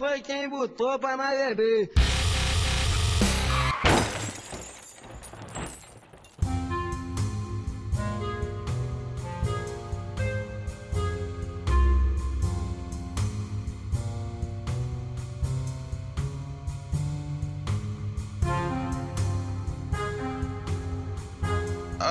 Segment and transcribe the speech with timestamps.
[0.00, 2.09] foi quem botou pra nós beber.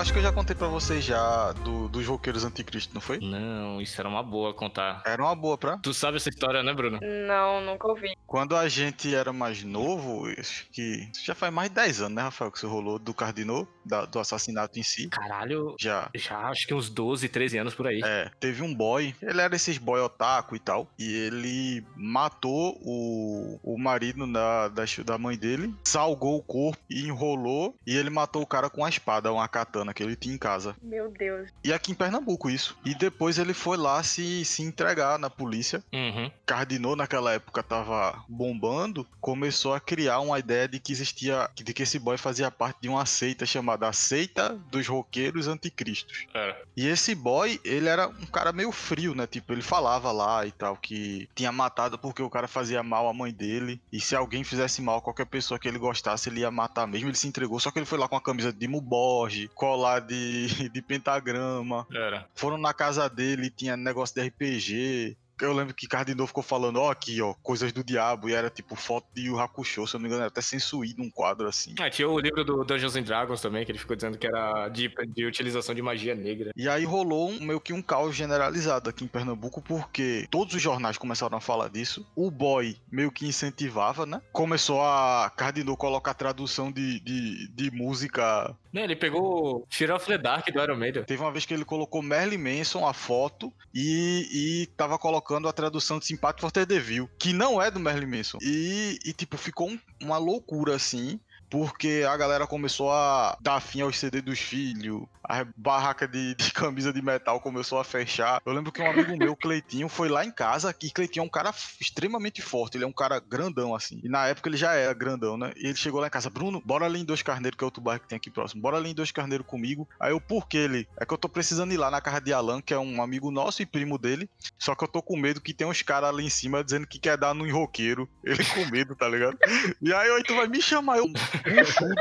[0.10, 3.20] Acho que eu já contei pra vocês já do, dos roqueiros anticristo, não foi?
[3.20, 5.04] Não, isso era uma boa contar.
[5.06, 5.78] Era uma boa pra.
[5.78, 7.00] Tu sabe essa história, né, Bruno?
[7.28, 8.18] Não, nunca ouvi.
[8.26, 11.08] Quando a gente era mais novo, acho que.
[11.14, 12.52] Isso já faz mais de 10 anos, né, Rafael?
[12.52, 15.10] Que isso rolou do Cardinô, da- do assassinato em si.
[15.10, 16.10] Caralho, Já.
[16.16, 18.02] já acho que uns 12, 13 anos por aí.
[18.04, 23.60] É, teve um boy, ele era esses boy otaku e tal, e ele matou o,
[23.62, 28.42] o marido da, da, da mãe dele, salgou o corpo e enrolou, e ele matou
[28.42, 30.78] o cara com uma espada, uma katana que ele tinha em casa.
[30.82, 31.50] Meu Deus.
[31.62, 32.78] E aqui em Pernambuco isso.
[32.86, 35.84] E depois ele foi lá se, se entregar na polícia.
[35.92, 36.32] Uhum.
[36.46, 41.84] Cardinô naquela época tava bombando, começou a criar uma ideia de que existia, de que
[41.84, 46.28] esse boy fazia parte de uma seita chamada Seita dos Roqueiros Anticristos.
[46.34, 46.58] Era.
[46.78, 49.28] E esse boy, ele era um cara meio frio, né?
[49.28, 53.14] Tipo, ele falava lá e tal que tinha matado porque o cara fazia mal à
[53.14, 53.82] mãe dele.
[53.92, 57.10] E se alguém fizesse mal a qualquer pessoa que ele gostasse, ele ia matar mesmo.
[57.10, 60.02] Ele se entregou, só que ele foi lá com a camisa de Dimo Borges, colar
[60.02, 61.88] de, de pentagrama.
[61.94, 62.28] Era.
[62.36, 65.18] Foram na casa dele, tinha negócio de RPG.
[65.42, 68.76] Eu lembro que Cardinô ficou falando, ó, aqui, ó, coisas do diabo, e era tipo
[68.76, 71.74] foto de Yu Hakusho, se eu não me engano, era até censuído um quadro assim.
[71.80, 74.68] Ah, tinha o livro do Dungeons and Dragons também, que ele ficou dizendo que era
[74.68, 76.52] de, de utilização de magia negra.
[76.56, 80.62] E aí rolou um, meio que um caos generalizado aqui em Pernambuco, porque todos os
[80.62, 82.06] jornais começaram a falar disso.
[82.16, 84.22] O boy meio que incentivava, né?
[84.34, 88.54] Começou a Cardinô colocar tradução de, de, de música.
[88.72, 91.04] Não, ele pegou Fear of the Dark do Iron Maiden.
[91.04, 94.28] Teve uma vez que ele colocou Merlin Manson a foto e,
[94.62, 98.06] e tava colocando a tradução de Sympathy for the Devil, que não é do Merlin
[98.18, 98.38] Manson.
[98.42, 101.20] E, e tipo, ficou um- uma loucura assim.
[101.50, 106.52] Porque a galera começou a dar fim aos CD dos filhos, a barraca de, de
[106.54, 108.42] camisa de metal começou a fechar.
[108.44, 111.30] Eu lembro que um amigo meu, Cleitinho, foi lá em casa, e Cleitinho é um
[111.30, 114.02] cara extremamente forte, ele é um cara grandão, assim.
[114.04, 115.54] E na época ele já era grandão, né?
[115.56, 117.82] E ele chegou lá em casa, Bruno, bora ali em Dois Carneiros, que é outro
[117.82, 119.88] bairro que tem aqui próximo, bora ali em Dois Carneiros comigo.
[120.00, 120.88] Aí eu, por que ele?
[120.98, 123.30] É que eu tô precisando ir lá na casa de Alan, que é um amigo
[123.30, 126.26] nosso e primo dele, só que eu tô com medo que tem uns caras ali
[126.26, 128.10] em cima dizendo que quer dar no enroqueiro.
[128.24, 129.38] Ele com medo, tá ligado?
[129.82, 131.06] E aí, aí tu vai me chamar, eu,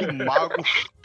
[0.08, 0.62] um mago,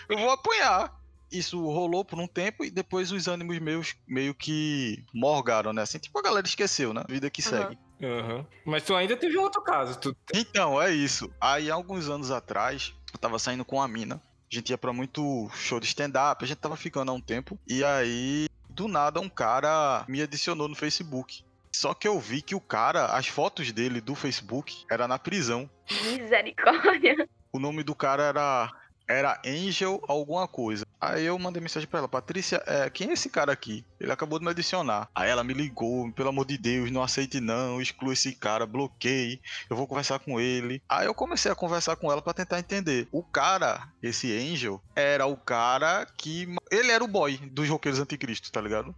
[0.10, 0.94] eu vou apanhar.
[1.32, 5.82] Isso rolou por um tempo e depois os ânimos meus meio que morgaram, né?
[5.82, 7.04] Assim, tipo, a galera esqueceu, né?
[7.10, 7.50] Vida que Aham.
[7.50, 7.80] segue.
[8.02, 8.46] Uhum.
[8.66, 10.00] Mas tu ainda teve outro caso.
[10.00, 10.16] Tu...
[10.34, 11.34] Então, é isso.
[11.42, 14.22] Aí, alguns anos atrás, eu tava saindo com a mina.
[14.52, 17.58] A gente ia pra muito show de stand-up, a gente tava ficando há um tempo.
[17.68, 21.44] E aí, do nada, um cara me adicionou no Facebook.
[21.72, 25.68] Só que eu vi que o cara, as fotos dele do Facebook, era na prisão.
[26.04, 27.28] Misericórdia.
[27.54, 28.72] O nome do cara era
[29.08, 30.88] era Angel alguma coisa.
[31.00, 33.86] Aí eu mandei mensagem pra ela, Patrícia, é, quem é esse cara aqui?
[34.00, 35.08] Ele acabou de me adicionar.
[35.14, 39.40] Aí ela me ligou, pelo amor de Deus, não aceite não, exclua esse cara, bloqueie,
[39.70, 40.82] eu vou conversar com ele.
[40.90, 43.08] Aí eu comecei a conversar com ela pra tentar entender.
[43.12, 48.52] O cara, esse Angel, era o cara que ele era o boy dos roqueiros anticristo,
[48.52, 48.96] tá ligado?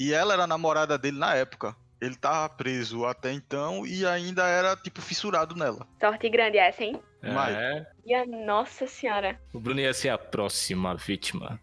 [0.00, 1.76] E ela era a namorada dele na época.
[2.00, 5.86] Ele tava preso até então e ainda era tipo fissurado nela.
[6.00, 7.00] Sorte grande essa, hein?
[7.22, 7.54] Vai.
[7.54, 9.38] É, E a nossa senhora.
[9.52, 11.60] o Bruno ia ser a próxima vítima.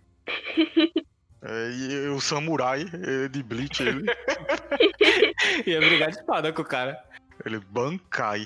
[1.42, 4.06] É, e o samurai é, de Bleach, ele,
[5.66, 7.02] ia brigar de espada com o cara.
[7.46, 8.46] ele Bankai.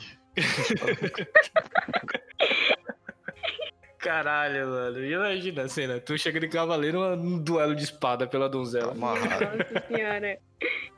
[4.00, 5.04] Caralho, mano.
[5.04, 6.00] Imagina a cena.
[6.00, 8.92] Tu chega de cavaleiro um duelo de espada pela donzela.
[8.92, 9.46] Amarrado.
[9.58, 10.38] Nossa senhora.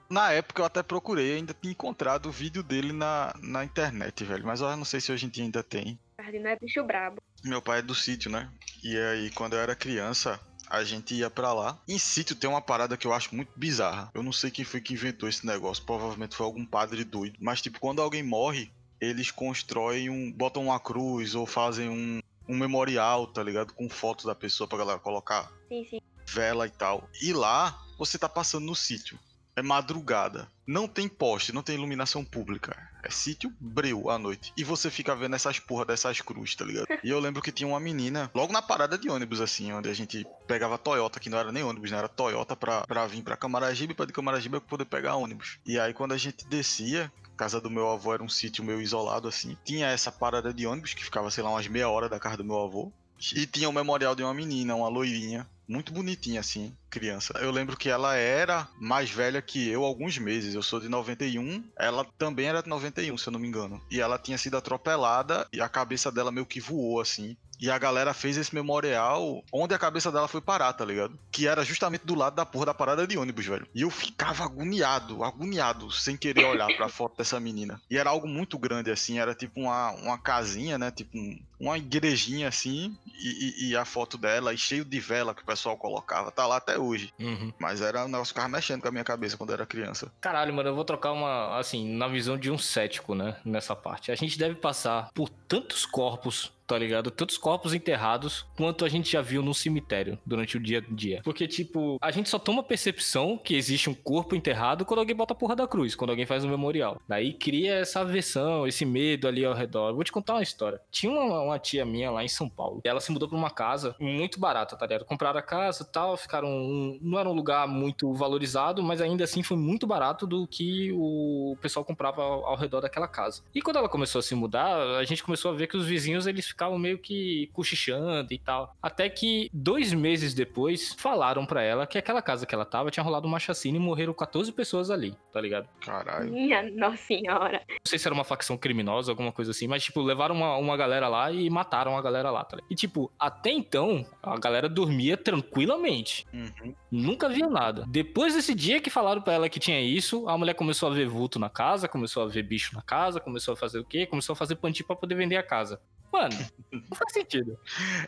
[0.09, 4.46] Na época eu até procurei, ainda tinha encontrado o vídeo dele na, na internet, velho.
[4.46, 6.00] Mas eu não sei se hoje em dia ainda tem.
[6.28, 7.22] É bicho brabo.
[7.44, 8.50] Meu pai é do sítio, né?
[8.84, 10.40] E aí, quando eu era criança,
[10.70, 11.79] a gente ia pra lá.
[11.88, 14.09] Em sítio tem uma parada que eu acho muito bizarra.
[14.14, 15.85] Eu não sei quem foi que inventou esse negócio.
[15.85, 17.38] Provavelmente foi algum padre doido.
[17.40, 20.32] Mas, tipo, quando alguém morre, eles constroem um.
[20.32, 23.73] botam uma cruz ou fazem um, um memorial, tá ligado?
[23.73, 26.02] Com foto da pessoa pra galera colocar Sim, sim.
[26.28, 27.08] vela e tal.
[27.22, 29.20] E lá, você tá passando no sítio.
[29.55, 30.50] É madrugada.
[30.67, 32.76] Não tem poste, não tem iluminação pública.
[33.05, 34.52] É sítio breu à noite.
[34.57, 36.87] E você fica vendo essas porra dessas cruzes, tá ligado?
[37.03, 39.93] E eu lembro que tinha uma menina, logo na parada de ônibus, assim, onde a
[39.93, 41.99] gente pegava Toyota, que não era nem ônibus, né?
[41.99, 45.59] Era Toyota pra, pra vir pra Camaragibe, pra de Camaragibe eu poder pegar ônibus.
[45.66, 49.28] E aí quando a gente descia, casa do meu avô era um sítio meio isolado,
[49.28, 49.55] assim.
[49.63, 52.43] Tinha essa parada de ônibus que ficava, sei lá, umas meia hora da casa do
[52.43, 52.91] meu avô.
[53.35, 57.34] E tinha o memorial de uma menina, uma loirinha, muito bonitinha, assim, criança.
[57.42, 60.56] Eu lembro que ela era mais velha que eu alguns meses.
[60.56, 63.82] Eu sou de 91, ela também era de 91, se eu não me engano.
[63.92, 67.36] E ela tinha sido atropelada e a cabeça dela meio que voou, assim.
[67.58, 71.18] E a galera fez esse memorial onde a cabeça dela foi parar, tá ligado?
[71.32, 73.66] Que era justamente do lado da porra da parada de ônibus, velho.
[73.74, 77.82] E eu ficava agoniado, agoniado, sem querer olhar pra foto dessa menina.
[77.90, 80.91] E era algo muito grande, assim, era tipo uma, uma casinha, né?
[80.91, 83.30] Tipo um- uma igrejinha assim, e,
[83.68, 86.30] e- e a foto dela, e cheio de vela que o pessoal colocava.
[86.32, 86.84] Tá lá até hoje.
[87.20, 87.52] Uhum.
[87.59, 90.11] Mas era um negócio ficava mexendo com a minha cabeça quando eu era criança.
[90.22, 93.37] Caralho, mano, eu vou trocar uma, assim, na visão de um cético, né?
[93.46, 94.11] Nessa parte.
[94.11, 97.12] A gente deve passar por tantos corpos, tá ligado?
[97.12, 101.22] Tantos corpos enterrados quanto a gente já viu no cemitério durante o dia a dia.
[101.23, 105.34] Porque, tipo, a gente só toma percepção que existe um corpo enterrado quando alguém bota
[105.34, 107.00] a porra da cruz, quando alguém faz um memorial.
[107.08, 109.94] Daí cria essa aversão, esse medo ali ao redor.
[109.94, 110.79] Vou te contar uma história.
[110.91, 112.82] Tinha uma, uma tia minha lá em São Paulo.
[112.84, 115.06] Ela se mudou pra uma casa muito barata, tá ligado?
[115.06, 116.47] Compraram a casa e tal, ficaram.
[116.47, 120.91] um- não era um lugar muito valorizado, mas ainda assim foi muito barato do que
[120.94, 123.44] o pessoal comprava ao, ao redor daquela casa.
[123.53, 126.28] E quando ela começou a se mudar, a gente começou a ver que os vizinhos
[126.28, 128.73] eles ficavam meio que cochichando e tal.
[128.81, 133.03] Até que dois meses depois falaram pra ela que aquela casa que ela tava tinha
[133.03, 135.67] rolado uma chacina e morreram 14 pessoas ali, tá ligado?
[135.81, 136.31] Caralho.
[136.31, 137.61] Minha nossa senhora.
[137.69, 140.78] Não sei se era uma facção criminosa, alguma coisa assim, mas, tipo, levaram uma, uma
[140.78, 142.72] galera lá e mataram a galera lá, tá ligado?
[142.72, 146.25] E, tipo, até então, a galera dormia tranquilamente.
[146.34, 146.73] Uhum.
[146.90, 147.85] Nunca via nada.
[147.87, 151.07] Depois desse dia que falaram pra ela que tinha isso, a mulher começou a ver
[151.07, 154.05] vulto na casa, começou a ver bicho na casa, começou a fazer o quê?
[154.05, 155.81] Começou a fazer panti pra poder vender a casa.
[156.16, 156.35] Mano,
[156.72, 157.58] não faz sentido.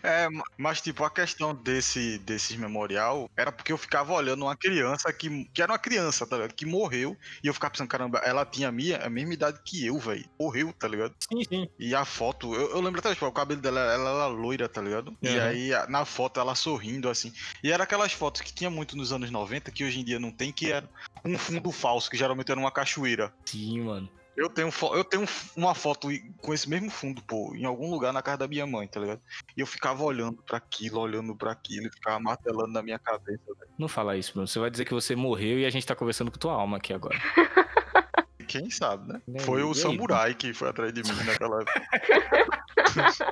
[0.02, 4.56] É, ma- mas tipo, a questão desse, desses memorial era porque eu ficava olhando uma
[4.56, 6.54] criança que, que era uma criança, tá ligado?
[6.54, 7.18] Que morreu.
[7.44, 10.24] E eu ficava pensando, caramba, ela tinha a, minha, a mesma idade que eu, velho.
[10.40, 11.14] Morreu, tá ligado?
[11.20, 11.70] Sim, sim.
[11.78, 14.82] E a foto, eu, eu lembro até, tipo, o cabelo dela, ela era loira, tá
[14.82, 15.14] ligado?
[15.22, 15.42] E Uhum.
[15.44, 17.34] aí, a- na foto, ela sorrindo, assim.
[17.62, 20.32] E era aquelas fotos que tinha muito nos anos 90, que hoje em dia não
[20.32, 20.90] tem, que era
[21.26, 23.34] um fundo falso, que geralmente era uma cachoeira.
[23.46, 24.10] Sim, mano.
[24.38, 25.26] Eu tenho, eu tenho
[25.56, 26.08] uma foto
[26.38, 29.20] com esse mesmo fundo, pô, em algum lugar na casa da minha mãe, tá ligado?
[29.58, 33.42] E eu ficava olhando pra aquilo, olhando pra aquilo, e ficava martelando na minha cabeça,
[33.48, 33.72] velho.
[33.80, 34.48] Não fala isso, Bruno.
[34.48, 36.94] Você vai dizer que você morreu e a gente tá conversando com tua alma aqui
[36.94, 37.18] agora.
[38.48, 39.22] Quem sabe, né?
[39.28, 39.76] Aí, Foi o aí?
[39.76, 41.82] samurai que foi atrás de mim naquela época.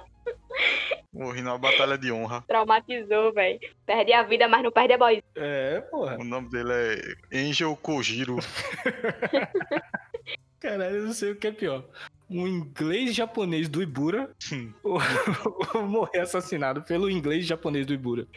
[1.13, 2.43] Morri numa batalha de honra.
[2.45, 3.57] Traumatizou, velho.
[3.85, 5.23] Perde a vida, mas não perde a voz.
[5.35, 6.17] É, porra.
[6.19, 6.73] O nome dele
[7.31, 8.37] é Angel Kojiro.
[10.65, 11.85] Caralho, eu não sei o que é pior.
[12.27, 14.31] Um inglês japonês do Ibura
[14.81, 14.99] ou,
[15.75, 18.27] ou morrer assassinado pelo inglês japonês do Ibura.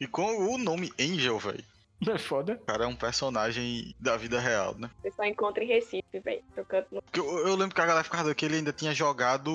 [0.00, 1.62] E com o nome Angel, velho.
[2.04, 2.54] Não é foda?
[2.54, 4.90] O cara é um personagem da vida real, né?
[5.02, 6.42] Você só encontra em Recife, velho.
[6.90, 7.02] No...
[7.12, 9.52] Eu, eu lembro que a galera ficava que ele ainda tinha jogado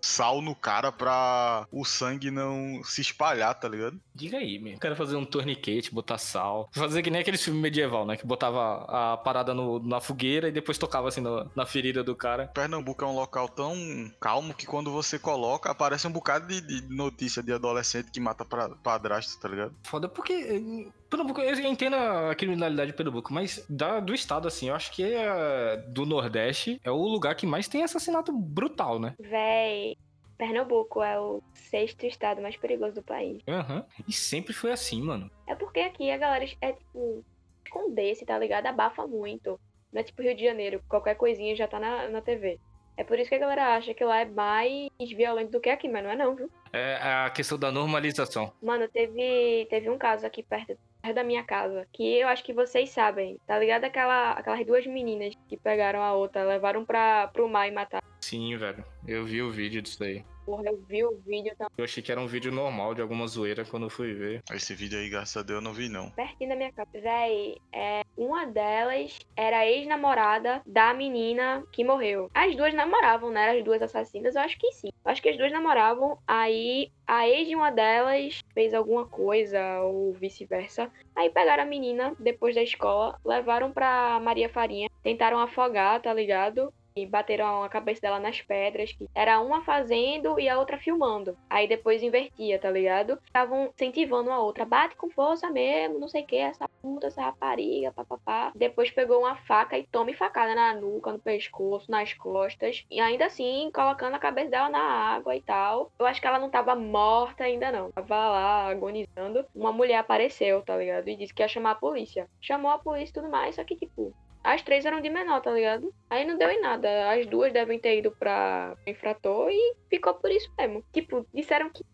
[0.00, 4.00] sal no cara pra o sangue não se espalhar, tá ligado?
[4.18, 4.78] Diga aí, meu.
[4.78, 6.68] Quero fazer um torniquete, botar sal.
[6.72, 8.16] Fazer que nem aqueles filmes medieval, né?
[8.16, 12.16] Que botava a parada no- na fogueira e depois tocava assim no- na ferida do
[12.16, 12.48] cara.
[12.48, 13.76] Pernambuco é um local tão
[14.20, 18.44] calmo que quando você coloca, aparece um bocado de, de notícia de adolescente que mata
[18.44, 19.74] pra, padrasto, tá ligado?
[19.84, 20.32] Foda porque.
[20.32, 24.92] eh, Pernambuco, eu entendo a criminalidade de Pernambuco, mas da, do estado, assim, eu acho
[24.92, 29.14] que é, do Nordeste é o lugar que mais tem assassinato brutal, né?
[29.18, 29.96] Véi,
[30.38, 33.42] Pernambuco é o sexto estado mais perigoso do país.
[33.48, 33.84] Aham.
[34.06, 35.28] E sempre foi assim, mano.
[35.46, 37.24] É porque aqui a galera é tipo.
[37.66, 38.66] Esconder-se, tá ligado?
[38.66, 39.60] Abafa muito.
[39.92, 42.58] Não é tipo Rio de Janeiro, qualquer coisinha já tá na, na TV.
[42.96, 45.88] É por isso que a galera acha que lá é mais violento do que aqui,
[45.88, 46.50] mas não é não, viu?
[46.72, 48.52] É a questão da normalização.
[48.60, 52.52] Mano, teve, teve um caso aqui perto, perto da minha casa, que eu acho que
[52.52, 53.84] vocês sabem, tá ligado?
[53.84, 58.06] Aquela, aquelas duas meninas que pegaram a outra, levaram pra, pro mar e mataram.
[58.20, 58.84] Sim, velho.
[59.06, 60.24] Eu vi o vídeo disso aí.
[60.48, 63.26] Porra, eu vi o vídeo tão Eu achei que era um vídeo normal de alguma
[63.26, 64.42] zoeira quando eu fui ver.
[64.50, 66.10] Esse vídeo aí, graças a Deus, eu não vi, não.
[66.12, 66.88] pertinho da minha casa.
[66.90, 72.30] Véi, é, uma delas era ex-namorada da menina que morreu.
[72.32, 73.58] As duas namoravam, né?
[73.58, 74.88] As duas assassinas, eu acho que sim.
[75.04, 79.82] Eu acho que as duas namoravam, aí a ex de uma delas fez alguma coisa,
[79.82, 80.90] ou vice-versa.
[81.14, 86.72] Aí pegaram a menina, depois da escola, levaram pra Maria Farinha, tentaram afogar, tá ligado?
[87.06, 91.36] Bateram a cabeça dela nas pedras, que era uma fazendo e a outra filmando.
[91.48, 93.18] Aí depois invertia, tá ligado?
[93.24, 97.22] Estavam incentivando a outra, bate com força mesmo, não sei o que, essa puta, essa
[97.22, 98.52] rapariga, papapá.
[98.54, 102.84] Depois pegou uma faca e tome facada na nuca, no pescoço, nas costas.
[102.90, 105.92] E ainda assim, colocando a cabeça dela na água e tal.
[105.98, 107.90] Eu acho que ela não tava morta ainda não.
[107.92, 109.44] Tava lá agonizando.
[109.54, 111.08] Uma mulher apareceu, tá ligado?
[111.08, 112.28] E disse que ia chamar a polícia.
[112.40, 114.14] Chamou a polícia e tudo mais, só que tipo,
[114.54, 115.92] as três eram de menor, tá ligado?
[116.08, 117.10] Aí não deu em nada.
[117.10, 120.82] As duas devem ter ido pra infrator e ficou por isso mesmo.
[120.92, 121.84] Tipo, disseram que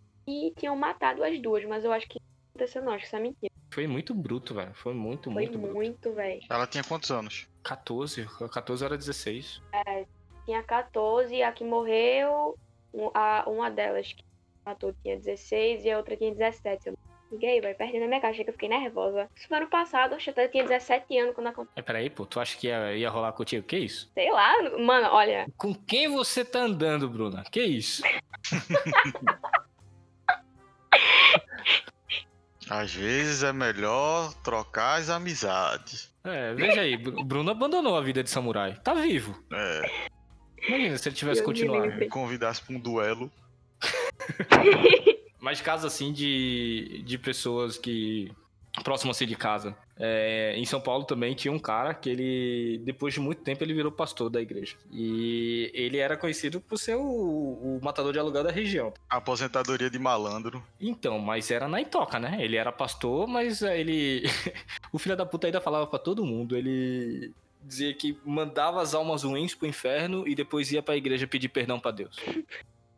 [0.57, 3.21] tinham matado as duas, mas eu acho que não aconteceu não, acho que isso é
[3.21, 3.53] mentira.
[3.73, 4.73] Foi muito bruto, velho.
[4.75, 5.75] Foi muito, Foi muito bruto.
[5.75, 6.41] muito, velho.
[6.49, 7.49] Ela tinha quantos anos?
[7.65, 9.61] 14, 14 era 16.
[10.45, 12.57] Tinha 14, a que morreu,
[13.15, 14.23] a, uma delas que
[14.65, 16.87] matou tinha 16 e a outra tinha 17.
[16.89, 16.95] Eu
[17.35, 19.29] liguei, vai perdendo a minha caixa que eu fiquei nervosa.
[19.37, 21.73] Isso foi ano passado, acho que eu tinha 17 anos quando aconteceu.
[21.77, 23.67] É, peraí, pô, tu acha que ia, ia rolar contigo?
[23.67, 24.11] Que isso?
[24.15, 27.45] Sei lá, mano, olha, Com quem você tá andando, Bruna?
[27.51, 28.03] Que isso?
[32.71, 36.11] Às vezes é melhor trocar as amizades.
[36.25, 38.75] É, veja aí, Bru- Bruno abandonou a vida de samurai.
[38.83, 39.39] Tá vivo.
[39.53, 39.83] É,
[40.67, 41.95] Imagina se ele tivesse continuado.
[41.95, 43.31] me convidasse pra um duelo.
[45.45, 48.33] Mas casos assim de, de pessoas que.
[48.83, 49.77] próximas assim de casa.
[49.95, 53.75] É, em São Paulo também tinha um cara que ele, depois de muito tempo, ele
[53.75, 54.75] virou pastor da igreja.
[54.91, 58.95] E ele era conhecido por ser o, o matador de aluguel da região.
[59.07, 60.65] Aposentadoria de malandro.
[60.81, 62.39] Então, mas era na Itoca, né?
[62.41, 64.23] Ele era pastor, mas eh, ele.
[64.91, 66.57] o filho da puta ainda falava pra todo mundo.
[66.57, 71.51] Ele dizia que mandava as almas ruins pro inferno e depois ia pra igreja pedir
[71.51, 72.17] perdão pra Deus.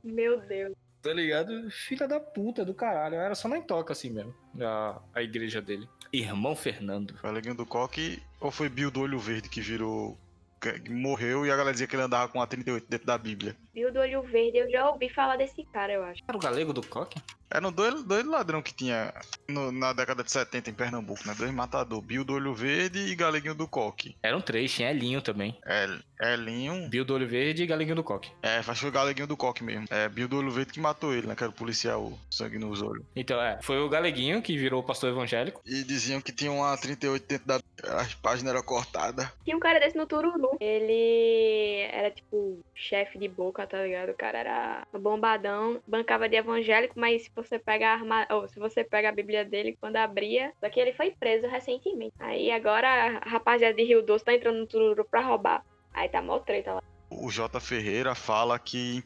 [0.05, 0.86] meu Deus.
[1.07, 1.71] Tá ligado?
[1.71, 3.15] Filha da puta do caralho.
[3.15, 4.35] Era só na Itoca assim mesmo.
[4.61, 5.89] A, a igreja dele.
[6.13, 7.17] Irmão Fernando.
[7.19, 10.19] Foi Aleguinho do Coque ou foi Bill do Olho Verde que virou.
[10.61, 13.57] que morreu e a galera dizia que ele andava com a 38 dentro da Bíblia.
[13.73, 16.23] Viu do olho verde, eu já ouvi falar desse cara, eu acho.
[16.27, 17.21] Era o galego do coque?
[17.51, 19.13] Eram dois, dois ladrão que tinha
[19.49, 21.35] no- na década de 70 em Pernambuco, né?
[21.37, 24.17] Dois matador, Bill do Olho Verde e Galeguinho do Coque.
[24.23, 25.57] Eram três, tinha Elinho também.
[25.65, 25.99] El,
[26.33, 26.89] Elinho.
[26.89, 28.31] Bill do Olho Verde e Galeguinho do Coque.
[28.43, 29.87] É, acho que foi o Galeguinho do Coque mesmo.
[29.91, 31.35] É, Bill do Olho Verde que matou ele, né?
[31.35, 33.05] Que era o policial, sangue nos olhos.
[33.15, 35.61] Então, é, foi o Galeguinho que virou pastor evangélico.
[35.65, 37.61] E diziam que tinha uma 38 dentro da.
[38.01, 39.29] As páginas eram cortadas.
[39.45, 40.57] Tinha um cara desse no Tururu.
[40.61, 44.11] Ele era tipo chefe de boca, tá ligado?
[44.11, 48.27] O cara era bombadão, bancava de evangélico, mas você pega a arma...
[48.31, 52.15] ou se você pega a Bíblia dele quando abria, só que ele foi preso recentemente.
[52.19, 55.65] Aí agora a rapaziada de Rio Doce tá entrando no Tururu pra roubar.
[55.93, 56.83] Aí tá mó treta lá.
[57.09, 57.61] O J.
[57.61, 59.03] Ferreira fala que,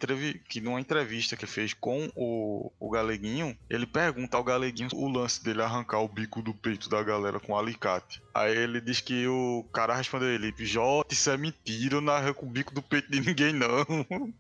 [0.48, 2.72] que numa entrevista que fez com o...
[2.80, 7.02] o Galeguinho, ele pergunta ao Galeguinho o lance dele arrancar o bico do peito da
[7.02, 8.22] galera com alicate.
[8.32, 12.46] Aí ele diz que o cara respondeu ele, J, isso é mentira, eu não arranco
[12.46, 13.84] o bico do peito de ninguém não.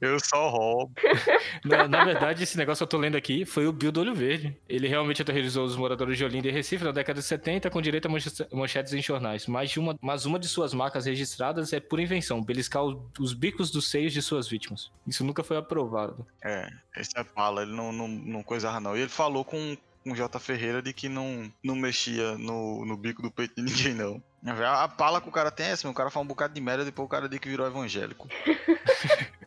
[0.00, 0.92] Eu só roubo.
[1.64, 4.12] Na, na verdade, esse negócio que eu tô lendo aqui foi o Bill do Olho
[4.14, 4.56] Verde.
[4.68, 8.06] Ele realmente aterrorizou os moradores de Olinda e Recife na década de 70 com direito
[8.06, 9.46] a manche- manchetes em jornais.
[9.46, 12.82] Mas, uma, mas uma de suas marcas registradas é por invenção, beliscar
[13.18, 14.90] os bicos dos seios de suas vítimas.
[15.06, 16.26] Isso nunca foi aprovado.
[16.42, 18.96] É, esse é pala, ele não, não, não coisava não.
[18.96, 20.38] E ele falou com, com o J.
[20.38, 24.22] Ferreira de que não, não mexia no, no bico do peito de ninguém não.
[24.66, 26.84] A, pala que o cara tem é assim, o cara fala um bocado de merda,
[26.84, 28.28] depois o cara diz que virou evangélico.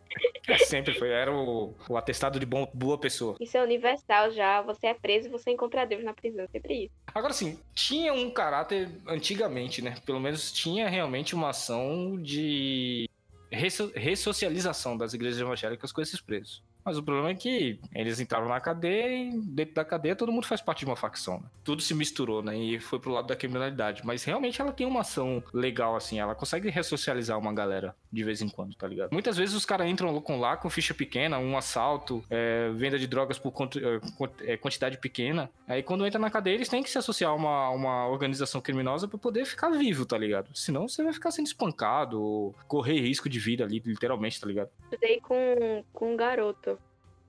[0.48, 1.10] É, sempre foi.
[1.10, 3.36] Era o, o atestado de bom, boa pessoa.
[3.40, 4.62] Isso é universal já.
[4.62, 6.48] Você é preso e você encontra Deus na prisão.
[6.52, 6.94] Sempre isso.
[7.14, 9.96] Agora sim, tinha um caráter antigamente, né?
[10.06, 13.10] Pelo menos tinha realmente uma ação de
[13.52, 16.64] ressocialização das igrejas evangélicas com esses presos.
[16.88, 20.48] Mas o problema é que eles entraram na cadeia e dentro da cadeia todo mundo
[20.48, 21.46] faz parte de uma facção, né?
[21.62, 22.58] Tudo se misturou, né?
[22.58, 24.04] E foi pro lado da criminalidade.
[24.06, 26.18] Mas realmente ela tem uma ação legal, assim.
[26.18, 29.12] Ela consegue ressocializar uma galera de vez em quando, tá ligado?
[29.12, 33.06] Muitas vezes os caras entram com lá com ficha pequena, um assalto, é, venda de
[33.08, 35.50] drogas por quanti- é, é, quantidade pequena.
[35.68, 39.08] Aí quando entra na cadeia, eles têm que se associar a uma, uma organização criminosa
[39.08, 40.50] pra poder ficar vivo, tá ligado?
[40.56, 44.70] Senão você vai ficar sendo espancado, ou correr risco de vida ali, literalmente, tá ligado?
[44.86, 46.80] Estudei com, com um garoto.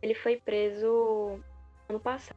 [0.01, 1.39] Ele foi preso
[1.89, 2.37] ano passado.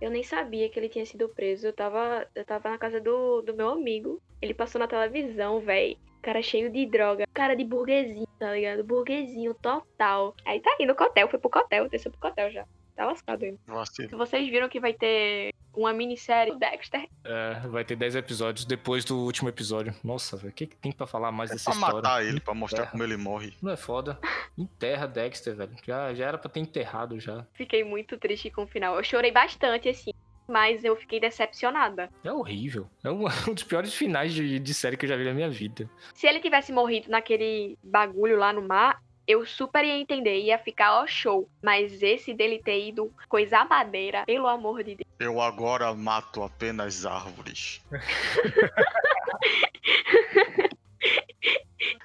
[0.00, 1.66] Eu nem sabia que ele tinha sido preso.
[1.66, 4.20] Eu tava, eu tava na casa do, do meu amigo.
[4.40, 5.96] Ele passou na televisão, véi.
[6.22, 7.26] Cara cheio de droga.
[7.34, 8.84] Cara de burguesinho, tá ligado?
[8.84, 10.34] Burguesinho total.
[10.46, 11.28] Aí tá indo no cotel.
[11.28, 11.88] Foi pro cotel.
[11.88, 12.64] Desceu pro cotel já.
[12.94, 13.58] Tá lascado ele.
[13.66, 14.16] Vacilo.
[14.18, 17.08] Vocês viram que vai ter uma minissérie do Dexter?
[17.24, 19.94] É, vai ter 10 episódios depois do último episódio.
[20.04, 21.96] Nossa, velho, o que, que tem pra falar mais É dessa pra história?
[21.96, 22.90] matar ele, pra mostrar Terra.
[22.90, 23.54] como ele morre.
[23.62, 24.18] Não é foda.
[24.58, 25.72] Enterra Dexter, velho.
[25.82, 27.46] Já, já era pra ter enterrado já.
[27.54, 28.94] Fiquei muito triste com o final.
[28.96, 30.12] Eu chorei bastante, assim.
[30.52, 32.10] Mas eu fiquei decepcionada.
[32.22, 32.86] É horrível.
[33.02, 35.48] É um, um dos piores finais de, de série que eu já vi na minha
[35.48, 35.88] vida.
[36.12, 41.00] Se ele tivesse morrido naquele bagulho lá no mar, eu super ia entender, ia ficar
[41.00, 41.48] ó show.
[41.62, 45.08] Mas esse dele ter ido coisar madeira, pelo amor de Deus.
[45.18, 47.80] Eu agora mato apenas árvores.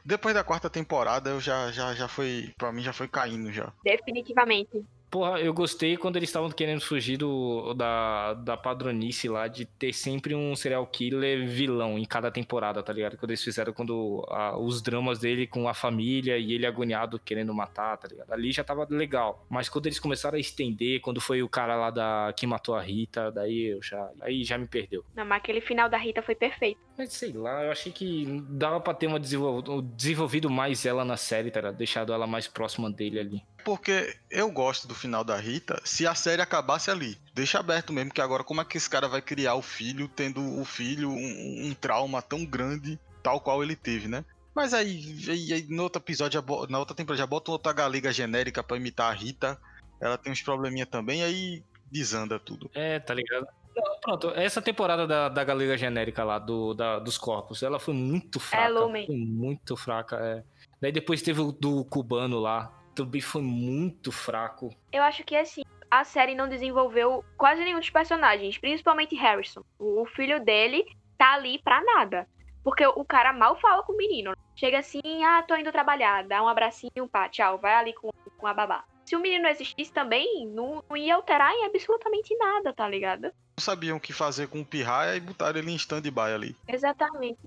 [0.06, 2.54] Depois da quarta temporada, eu já, já, já foi.
[2.58, 3.74] Pra mim já foi caindo já.
[3.84, 4.86] Definitivamente.
[5.10, 9.94] Porra, eu gostei quando eles estavam querendo fugir do, da, da padronice lá de ter
[9.94, 13.18] sempre um serial killer vilão em cada temporada, tá ligado?
[13.18, 17.54] Quando eles fizeram quando a- os dramas dele com a família e ele agoniado querendo
[17.54, 18.34] matar, tá ligado?
[18.34, 19.46] Ali já tava legal.
[19.50, 22.82] Mas quando eles começaram a estender, quando foi o cara lá da que matou a
[22.82, 24.10] Rita, daí eu já.
[24.20, 25.06] Aí já me perdeu.
[25.16, 26.82] Não, mas aquele final da Rita foi perfeito.
[26.98, 31.16] Mas sei lá, eu achei que dava pra ter uma desenvol- desenvolvido mais ela na
[31.16, 31.72] série, tá?
[31.72, 33.44] Deixado ela mais próxima dele ali.
[33.64, 37.18] Porque eu gosto do final da Rita se a série acabasse ali.
[37.34, 40.42] Deixa aberto mesmo, que agora como é que esse cara vai criar o filho, tendo
[40.60, 44.26] o filho um, um trauma tão grande, tal qual ele teve, né?
[44.56, 48.64] Mas aí, aí, aí no outro episódio, na outra temporada, já bota outra galega genérica
[48.64, 49.60] pra imitar a Rita.
[50.02, 52.72] Ela tem uns probleminha também, aí desanda tudo.
[52.74, 53.48] É, tá ligado?
[53.84, 57.94] Não, pronto, essa temporada da, da galega genérica lá, do, da- dos corpos, ela foi
[57.94, 58.70] muito fraca.
[58.70, 59.06] Lumen.
[59.06, 60.44] foi muito fraca, é.
[60.82, 64.70] Daí depois teve o do cubano lá, também foi muito fraco.
[64.92, 69.62] Eu acho que assim, a série não desenvolveu quase nenhum dos personagens, principalmente Harrison.
[69.80, 70.84] O o filho dele
[71.18, 72.28] tá ali pra nada.
[72.64, 74.34] Porque o cara mal fala com o menino.
[74.56, 78.48] Chega assim, ah, tô indo trabalhar, dá um abracinho, pá, tchau, vai ali com, com
[78.48, 78.84] a babá.
[79.08, 83.24] Se o menino existisse também, não, não ia alterar em absolutamente nada, tá ligado?
[83.24, 86.56] Não sabiam o que fazer com o Pirraia e botaram ele em stand-by ali.
[86.68, 87.40] Exatamente.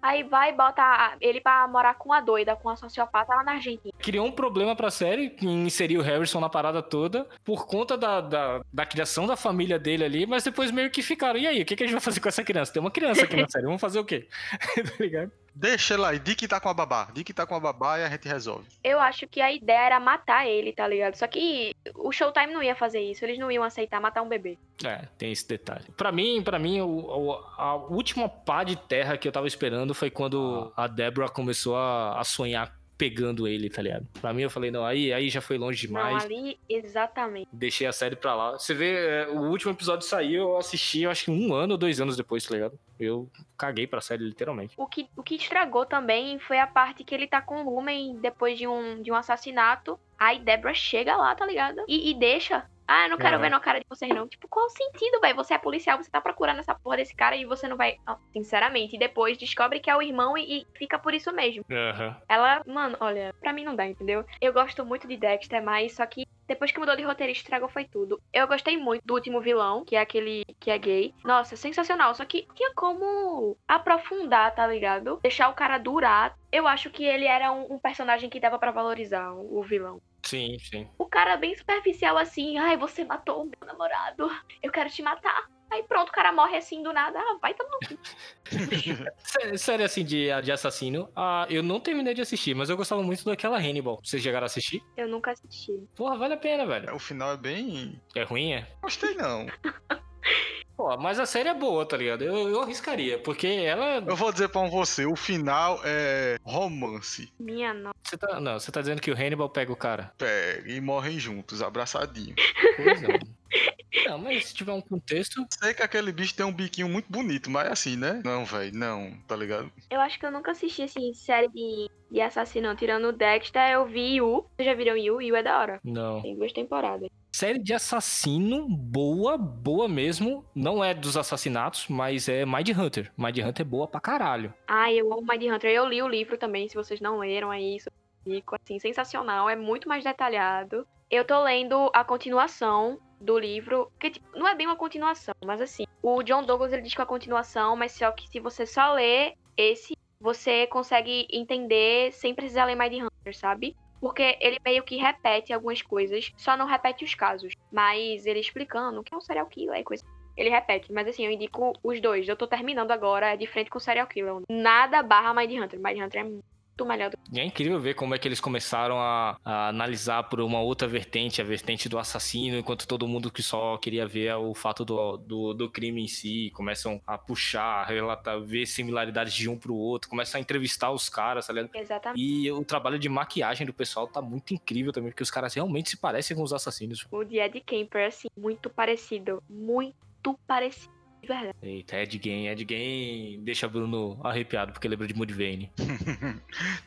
[0.00, 3.44] Aí vai e bota a- ele pra morar com a doida, com a sociopata lá
[3.44, 3.92] na Argentina.
[3.98, 8.20] Criou um problema pra série, em inserir o Harrison na parada toda, por conta da,
[8.22, 11.64] da, da criação da família dele ali, mas depois meio que ficaram, e aí, o
[11.66, 12.72] que, que a gente vai fazer com essa criança?
[12.72, 14.26] Tem uma criança aqui na série, vamos fazer o quê?
[14.74, 15.30] tá ligado?
[15.54, 17.06] Deixa ele aí, que tá com a babá.
[17.06, 18.66] Que tá com a babá e a gente resolve.
[18.82, 21.14] Eu acho que a ideia era matar ele, tá ligado?
[21.16, 24.58] Só que o Showtime não ia fazer isso, eles não iam aceitar matar um bebê.
[24.84, 25.84] É, tem esse detalhe.
[25.96, 29.94] Pra mim, para mim, o, o- a última pá de terra que eu tava esperando
[29.94, 34.06] foi quando a Deborah começou a, a sonhar pegando ele, tá ligado?
[34.20, 36.24] Pra mim, eu falei, não, aí, aí já foi longe Não, demais.
[36.24, 37.48] ali, exatamente.
[37.52, 38.52] Deixei a série pra lá.
[38.52, 41.78] Você vê, é, o último episódio saiu, eu assisti, eu acho que um ano ou
[41.78, 42.78] dois anos depois, tá ligado?
[43.00, 43.28] Eu
[43.58, 44.74] caguei pra série, literalmente.
[44.76, 48.16] O que, o que estragou também foi a parte que ele tá com o Lumen
[48.20, 49.98] depois de um, de um assassinato.
[50.16, 51.82] Aí Debra chega lá, tá ligado?
[51.88, 52.64] E, e deixa.
[52.92, 53.42] Ah, eu não quero Aham.
[53.42, 54.28] ver na cara de vocês, não.
[54.28, 55.34] Tipo, qual o sentido, velho?
[55.36, 57.96] Você é policial, você tá procurando essa porra desse cara e você não vai.
[58.06, 58.96] Não, sinceramente.
[58.96, 61.64] E depois descobre que é o irmão e, e fica por isso mesmo.
[61.70, 62.20] Aham.
[62.28, 64.26] Ela, mano, olha, pra mim não dá, entendeu?
[64.42, 67.86] Eu gosto muito de Dexter, mas só que depois que mudou de roteiro, estragou foi
[67.86, 68.20] tudo.
[68.30, 71.14] Eu gostei muito do último vilão, que é aquele que é gay.
[71.24, 72.14] Nossa, sensacional.
[72.14, 75.18] Só que tinha como aprofundar, tá ligado?
[75.22, 76.34] Deixar o cara durar.
[76.52, 79.98] Eu acho que ele era um, um personagem que dava pra valorizar o vilão.
[80.32, 80.88] Sim, sim.
[80.98, 84.30] O cara bem superficial assim, ai, você matou o meu namorado,
[84.62, 85.46] eu quero te matar.
[85.70, 87.18] Aí pronto, o cara morre assim do nada.
[87.18, 87.98] Ah, vai tomar no cu.
[89.24, 93.02] Sé- Série assim de, de assassino, ah, eu não terminei de assistir, mas eu gostava
[93.02, 94.00] muito daquela Hannibal.
[94.02, 94.82] Vocês chegaram a assistir?
[94.96, 95.72] Eu nunca assisti.
[95.94, 96.94] Porra, vale a pena, velho.
[96.94, 98.00] O final é bem.
[98.16, 98.66] É ruim, é?
[98.80, 99.46] Gostei não.
[100.82, 102.24] Pô, mas a série é boa, tá ligado?
[102.24, 104.02] Eu, eu arriscaria, porque ela.
[104.04, 107.32] Eu vou dizer pra você, o final é romance.
[107.38, 107.92] Minha não.
[108.02, 110.12] Você tá, não, você tá dizendo que o Hannibal pega o cara.
[110.18, 112.34] Pega e morrem juntos, abraçadinhos.
[112.74, 113.10] Pois não.
[114.06, 115.44] Não, mas se tiver um contexto.
[115.50, 118.22] Sei que aquele bicho tem um biquinho muito bonito, mas assim, né?
[118.24, 119.70] Não, velho, não, tá ligado?
[119.90, 122.74] Eu acho que eu nunca assisti, assim, série de, de assassino.
[122.74, 124.46] Tirando o Dexter, eu vi Yu.
[124.56, 125.20] Vocês já viram Yu?
[125.20, 125.80] Yu é da hora.
[125.84, 126.22] Não.
[126.22, 127.08] Tem duas temporadas.
[127.34, 130.44] Série de assassino, boa, boa mesmo.
[130.54, 133.10] Não é dos assassinatos, mas é Mind Hunter.
[133.16, 134.52] Mind Hunter é boa pra caralho.
[134.68, 135.70] Ah, eu amo Mind Hunter.
[135.70, 137.76] Eu li o livro também, se vocês não leram aí.
[137.76, 137.90] Isso
[138.22, 139.48] fico, assim, sensacional.
[139.48, 140.86] É muito mais detalhado.
[141.10, 145.60] Eu tô lendo a continuação do livro, que tipo, não é bem uma continuação, mas
[145.60, 148.66] assim, o John Douglas ele diz que é a continuação, mas só que se você
[148.66, 153.76] só ler esse, você consegue entender sem precisar ler Mind Hunter, sabe?
[154.00, 157.52] Porque ele meio que repete algumas coisas, só não repete os casos.
[157.70, 160.04] Mas ele explicando o que é um serial killer e coisa.
[160.36, 162.28] Ele repete, mas assim, eu indico os dois.
[162.28, 164.42] Eu tô terminando agora, é de frente com o serial killer.
[164.48, 165.78] Nada barra Mind Hunter.
[165.80, 166.42] Mind Hunter é
[166.76, 166.86] do
[167.32, 170.88] E é incrível ver como é que eles começaram a, a analisar por uma outra
[170.88, 175.16] vertente, a vertente do assassino, enquanto todo mundo que só queria ver o fato do,
[175.16, 179.74] do, do crime em si, começam a puxar, a relatar, ver similaridades de um pro
[179.74, 181.70] outro, começam a entrevistar os caras, tá ligado?
[181.74, 182.20] Exatamente.
[182.20, 185.90] E o trabalho de maquiagem do pessoal tá muito incrível também, porque os caras realmente
[185.90, 187.06] se parecem com os assassinos.
[187.10, 189.42] O de Ed Kemper, assim, muito parecido.
[189.48, 191.01] Muito parecido.
[191.22, 191.54] De verdade.
[191.62, 195.70] Eita, Ed Gein, Ed Gein deixa Bruno arrepiado, porque lembra de Mudvayne.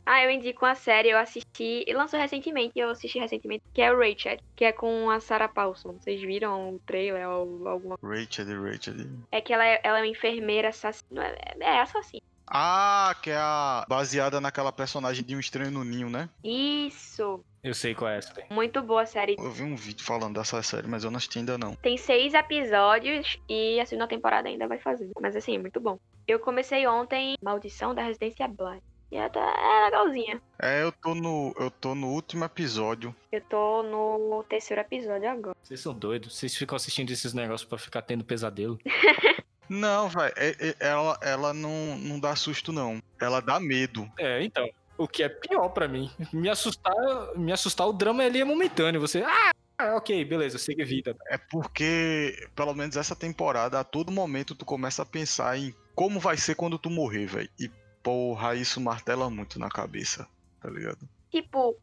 [0.05, 1.83] Ah, eu indico uma série, eu assisti.
[1.87, 5.47] E lançou recentemente, eu assisti recentemente, que é o Rachel, que é com a Sarah
[5.47, 5.93] Paulson.
[5.93, 8.93] Vocês viram o trailer ou alguma Rachel, Rachel.
[9.31, 11.25] É que ela é, ela é uma enfermeira assassina.
[11.25, 12.21] É, é assassina.
[12.47, 16.29] Ah, que é a baseada naquela personagem de Um Estranho no Ninho, né?
[16.43, 17.43] Isso.
[17.63, 18.33] Eu sei qual é essa.
[18.33, 18.45] daí.
[18.51, 19.35] Muito boa a série.
[19.39, 21.75] Eu vi um vídeo falando dessa série, mas eu não assisti ainda não.
[21.75, 25.09] Tem seis episódios e a segunda temporada ainda vai fazer.
[25.19, 25.97] Mas assim, é muito bom.
[26.27, 28.79] Eu comecei ontem Maldição da Residência Bly.
[29.11, 30.41] E até é legalzinha.
[30.59, 33.15] É, eu tô no, eu tô no último episódio.
[33.31, 35.55] Eu tô no terceiro episódio agora.
[35.63, 36.37] Vocês são doidos.
[36.37, 38.77] Vocês ficam assistindo esses negócios pra ficar tendo pesadelo.
[39.67, 40.33] Não, velho,
[40.79, 43.01] ela, ela não, não dá susto não.
[43.19, 44.09] Ela dá medo.
[44.17, 44.67] É, então.
[44.97, 46.09] O que é pior pra mim.
[46.31, 46.93] Me assustar,
[47.35, 49.01] me assustar o drama ali é momentâneo.
[49.01, 49.51] Você, ah,
[49.97, 51.15] ok, beleza, segue vida.
[51.27, 56.19] É porque, pelo menos essa temporada, a todo momento tu começa a pensar em como
[56.19, 57.49] vai ser quando tu morrer, velho.
[57.59, 57.69] E
[58.01, 60.27] porra, isso martela muito na cabeça,
[60.61, 60.99] tá ligado?
[61.29, 61.75] Tipo,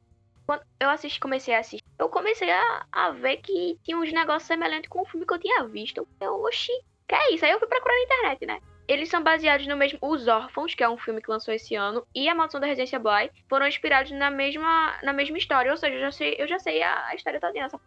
[0.46, 4.46] quando eu assisti, comecei a assistir, eu comecei a, a ver que tinha uns negócios
[4.46, 6.06] semelhantes com o filme que eu tinha visto.
[6.20, 6.72] Eu, oxi,
[7.18, 7.44] que é isso?
[7.44, 8.60] Aí eu fui procurar na internet, né?
[8.88, 9.98] Eles são baseados no mesmo.
[10.02, 12.98] Os Órfãos, que é um filme que lançou esse ano, e A Maldição da Residência
[12.98, 15.70] Bly foram inspirados na mesma, na mesma história.
[15.70, 17.78] Ou seja, eu já sei, eu já sei a, a história toda dessa.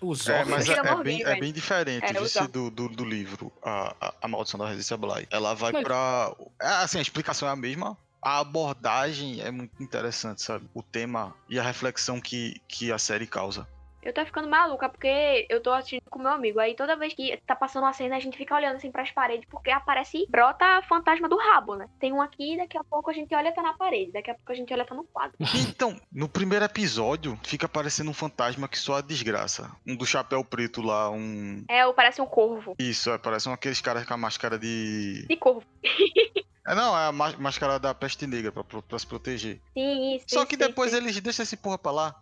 [0.00, 0.50] Os É, órfãos.
[0.50, 4.28] mas é, é bem, é bem diferente É, do, do, do livro, a, a, a
[4.28, 5.26] Maldição da Resistência Bly.
[5.30, 6.34] Ela vai Mas- pra.
[6.60, 7.96] É, assim, a explicação é a mesma.
[8.20, 10.68] A abordagem é muito interessante, sabe?
[10.74, 13.66] O tema e a reflexão que, que a série causa.
[14.04, 16.60] Eu tô ficando maluca porque eu tô assistindo com meu amigo.
[16.60, 19.46] Aí toda vez que tá passando uma cena, a gente fica olhando assim pras paredes,
[19.50, 21.88] porque aparece, brota fantasma do rabo, né?
[21.98, 24.52] Tem um aqui, daqui a pouco a gente olha tá na parede, daqui a pouco
[24.52, 25.36] a gente olha tá no quadro.
[25.74, 29.70] Então, no primeiro episódio, fica aparecendo um fantasma que só a desgraça.
[29.86, 31.64] Um do chapéu preto lá, um.
[31.68, 32.74] É, parece um corvo.
[32.78, 35.26] Isso, é, parece um aqueles caras com a máscara de.
[35.26, 35.64] De corvo.
[36.66, 39.60] É, não, é a má- máscara da peste negra pra, pra se proteger.
[39.74, 40.24] Sim, isso.
[40.30, 41.02] Só que depois isso.
[41.02, 42.14] eles deixam esse porra pra lá.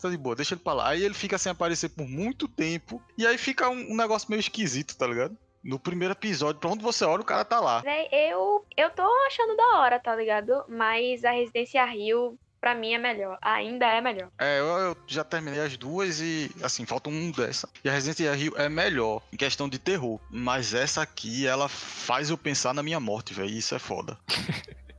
[0.00, 0.88] Tá de boa, deixa ele pra lá.
[0.88, 3.02] Aí ele fica sem aparecer por muito tempo.
[3.16, 5.36] E aí fica um, um negócio meio esquisito, tá ligado?
[5.62, 7.80] No primeiro episódio, pra onde você olha, o cara tá lá.
[7.80, 10.64] Véi, eu, eu tô achando da hora, tá ligado?
[10.68, 13.38] Mas a Residência Rio, pra mim, é melhor.
[13.42, 14.30] Ainda é melhor.
[14.38, 17.68] É, eu, eu já terminei as duas e, assim, falta um dessa.
[17.84, 20.18] E a Resident Evil é melhor em questão de terror.
[20.30, 23.50] Mas essa aqui, ela faz eu pensar na minha morte, velho.
[23.50, 24.18] Isso é foda.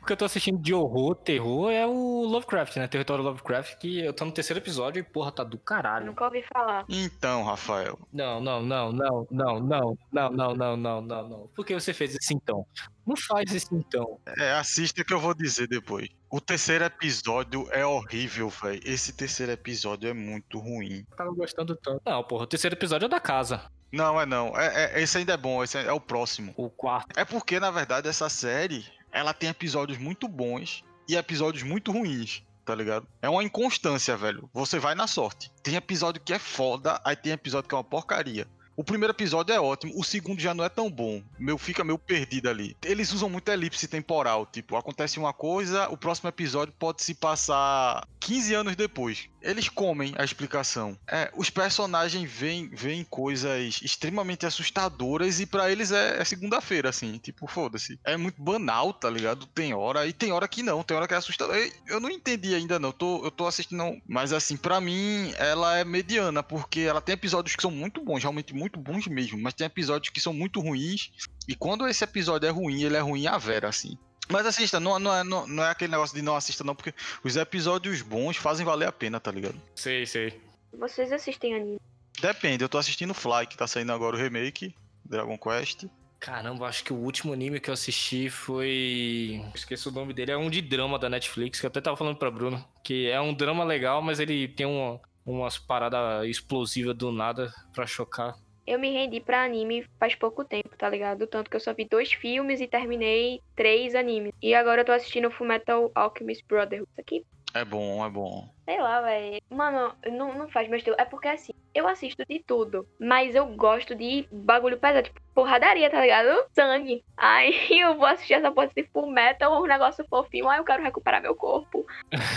[0.00, 2.86] O que eu tô assistindo de horror, terror, é o Lovecraft, né?
[2.86, 6.06] Território Lovecraft, que eu tô no terceiro episódio e, porra, tá do caralho.
[6.06, 6.84] Nunca ouvi falar.
[6.88, 7.98] Então, Rafael.
[8.12, 11.50] Não, não, não, não, não, não, não, não, não, não, não, não.
[11.54, 12.66] Por que você fez esse então?
[13.06, 14.18] Não faz esse então.
[14.38, 16.08] É, assista que eu vou dizer depois.
[16.30, 18.80] O terceiro episódio é horrível, velho.
[18.84, 21.04] Esse terceiro episódio é muito ruim.
[21.10, 22.00] Eu tava gostando tanto.
[22.06, 23.62] Não, porra, o terceiro episódio é da casa.
[23.92, 24.56] Não, é não.
[24.56, 26.54] É, é- esse ainda é bom, esse é o próximo.
[26.56, 27.08] O quarto.
[27.18, 32.42] É porque, na verdade, essa série, ela tem episódios muito bons e episódios muito ruins,
[32.64, 33.06] tá ligado?
[33.20, 34.48] É uma inconstância, velho.
[34.52, 35.50] Você vai na sorte.
[35.62, 38.46] Tem episódio que é foda, aí tem episódio que é uma porcaria.
[38.80, 41.22] O primeiro episódio é ótimo, o segundo já não é tão bom.
[41.38, 42.74] Meu fica meio perdido ali.
[42.82, 48.08] Eles usam muito elipse temporal, tipo, acontece uma coisa, o próximo episódio pode se passar
[48.20, 49.28] 15 anos depois.
[49.42, 50.98] Eles comem a explicação.
[51.06, 57.18] É, os personagens veem, veem coisas extremamente assustadoras e pra eles é, é segunda-feira, assim,
[57.18, 57.98] tipo, foda-se.
[58.04, 59.46] É muito banal, tá ligado?
[59.46, 61.56] Tem hora, e tem hora que não, tem hora que é assustador.
[61.56, 62.92] Eu, eu não entendi ainda, não.
[62.92, 64.00] Tô, eu tô assistindo.
[64.06, 68.22] Mas assim, pra mim, ela é mediana, porque ela tem episódios que são muito bons,
[68.22, 71.10] realmente muito bons mesmo, mas tem episódios que são muito ruins.
[71.48, 73.98] E quando esse episódio é ruim, ele é ruim a vera, assim.
[74.30, 76.94] Mas assista, não, não, é, não, não é aquele negócio de não assista, não, porque
[77.24, 79.60] os episódios bons fazem valer a pena, tá ligado?
[79.74, 80.40] Sei, sei.
[80.72, 81.80] Vocês assistem anime?
[82.20, 85.86] Depende, eu tô assistindo Fly, que tá saindo agora o remake, Dragon Quest.
[86.20, 89.42] Caramba, acho que o último anime que eu assisti foi.
[89.54, 90.30] Esqueci o nome dele.
[90.30, 92.62] É um de drama da Netflix, que eu até tava falando pra Bruno.
[92.84, 97.86] Que é um drama legal, mas ele tem uma, umas paradas explosivas do nada pra
[97.86, 98.36] chocar.
[98.70, 101.26] Eu me rendi pra anime faz pouco tempo, tá ligado?
[101.26, 104.32] Tanto que eu só vi dois filmes e terminei três animes.
[104.40, 106.88] E agora eu tô assistindo Fullmetal Alchemist Brotherhood.
[106.88, 108.48] Isso aqui, É bom, é bom.
[108.64, 109.40] sei lá, velho.
[109.50, 110.94] Mano, não, não faz meu estilo.
[111.00, 112.86] É porque assim, eu assisto de tudo.
[113.00, 116.44] Mas eu gosto de bagulho pesado, tipo porradaria, tá ligado?
[116.54, 117.02] Sangue.
[117.16, 120.48] Aí eu vou assistir essa porra de Fullmetal, um negócio fofinho.
[120.48, 121.84] Aí eu quero recuperar meu corpo.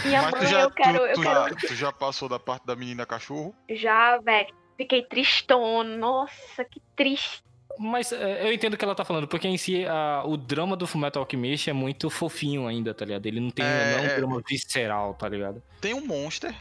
[0.03, 1.35] Minha Mas mãe, já, eu quero, tu, eu tu quero.
[1.35, 3.53] já, tu já passou da parte da menina cachorro?
[3.69, 4.62] Já, velho.
[4.77, 5.95] Fiquei tristona.
[5.97, 7.43] Nossa, que triste.
[7.79, 10.75] Mas é, eu entendo o que ela tá falando, porque em si a- o drama
[10.75, 13.25] do Fullmetal Alchemist é muito fofinho ainda, tá ligado?
[13.25, 14.15] Ele não tem É, não é um é.
[14.15, 15.61] drama visceral, tá ligado?
[15.81, 16.53] Tem um Monster,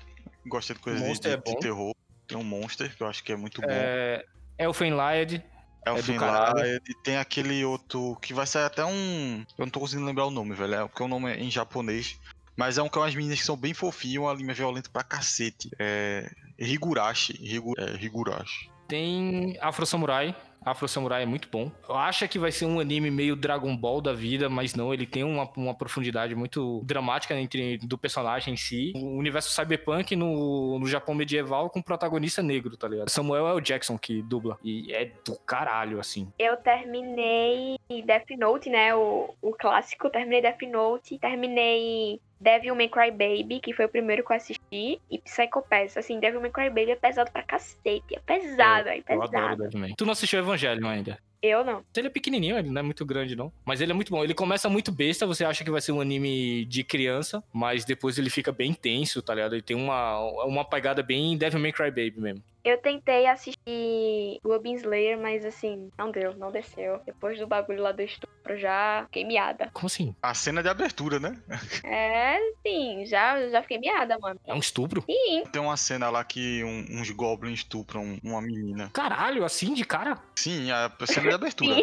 [0.47, 1.55] gosta de coisa de, Monster de- é bom.
[1.55, 1.95] de terror.
[2.27, 3.67] Tem um Monster, que eu acho que é muito bom.
[3.71, 4.25] É,
[4.59, 5.43] Elfenlied,
[5.85, 9.45] É o é tem aquele outro que vai sair até um.
[9.59, 10.75] Eu não tô conseguindo lembrar o nome, velho.
[10.75, 12.19] É porque o nome é em japonês.
[12.57, 15.03] Mas é um que é umas meninas que são bem fofinhas, uma linha violenta pra
[15.03, 15.71] cacete.
[15.79, 16.31] É.
[16.59, 17.39] Higurashi.
[17.41, 17.75] Higu...
[17.79, 18.71] É, Higurashi.
[18.87, 21.71] tem Afro Samurai, Afro Samurai é muito bom.
[21.89, 25.25] Acha que vai ser um anime meio Dragon Ball da vida, mas não, ele tem
[25.25, 28.93] uma, uma profundidade muito dramática entre do personagem em si.
[28.95, 33.09] O universo cyberpunk no, no Japão medieval com protagonista negro, tá ligado?
[33.09, 33.61] Samuel L.
[33.61, 34.59] Jackson que dubla.
[34.63, 36.33] E é do caralho, assim.
[36.39, 38.95] Eu terminei Death Note, né?
[38.95, 40.11] O, o clássico.
[40.11, 41.19] Terminei Death Note.
[41.19, 45.01] Terminei Devil May Cry Baby, que foi o primeiro que eu assisti.
[45.11, 45.97] E Psycho Pass.
[45.97, 48.03] Assim, Devil May Cry Baby é pesado pra cacete.
[48.15, 49.63] É pesado, é, Eu adoro pesado.
[49.63, 49.95] Devilman.
[49.97, 51.19] Tu não assistiu Evangelion ainda?
[51.43, 51.85] Eu não.
[51.97, 53.53] Ele é pequenininho, ele não é muito grande, não.
[53.65, 54.23] Mas ele é muito bom.
[54.23, 58.17] Ele começa muito besta, você acha que vai ser um anime de criança, mas depois
[58.19, 59.55] ele fica bem tenso, tá ligado?
[59.55, 62.43] Ele tem uma, uma pegada bem Devil May Cry Baby mesmo.
[62.65, 67.01] Eu tentei assistir Goblin Slayer, mas assim, não deu, não desceu.
[67.05, 69.69] Depois do bagulho lá do estupro, já fiquei miada.
[69.73, 70.15] Como assim?
[70.23, 71.37] A cena de abertura, né?
[71.83, 74.39] É, sim, já, já fiquei miada, mano.
[74.47, 75.03] É um estupro?
[75.11, 78.89] Sim, Tem uma cena lá que um- uns goblins estupram uma menina.
[78.93, 80.17] Caralho, assim de cara?
[80.37, 81.77] Sim, a cena abertura.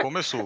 [0.00, 0.44] Começou.